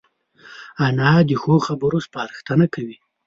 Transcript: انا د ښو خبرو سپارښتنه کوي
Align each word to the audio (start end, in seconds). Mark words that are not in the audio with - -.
انا 0.85 1.11
د 1.29 1.31
ښو 1.41 1.55
خبرو 1.67 1.97
سپارښتنه 2.05 2.65
کوي 2.73 2.97